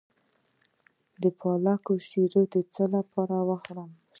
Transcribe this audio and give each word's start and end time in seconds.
د 1.21 1.23
پالک 1.39 1.85
شیره 2.09 2.43
د 2.53 2.55
څه 2.73 2.83
لپاره 2.95 3.35
وکاروم؟ 3.49 3.91